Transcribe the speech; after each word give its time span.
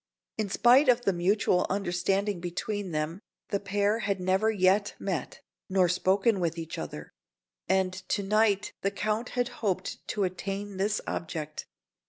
[Illustration: 0.39 0.49
ROSSINI] 0.49 0.49
In 0.49 0.59
spite 0.59 0.89
of 0.89 1.01
the 1.05 1.13
mutual 1.13 1.65
understanding 1.69 2.39
between 2.39 2.89
them, 2.89 3.21
the 3.49 3.59
pair 3.59 3.99
had 3.99 4.19
never 4.19 4.49
yet 4.49 4.95
met, 4.97 5.41
nor 5.69 5.87
spoken 5.87 6.39
with 6.39 6.57
each 6.57 6.79
other; 6.79 7.13
and 7.69 7.93
to 8.09 8.23
night 8.23 8.73
the 8.81 8.89
Count 8.89 9.29
had 9.37 9.49
hoped 9.61 9.99
to 10.07 10.23
attain 10.23 10.77
this 10.77 11.01
object. 11.05 11.67